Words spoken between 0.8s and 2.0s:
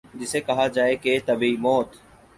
کہ طبیعی موت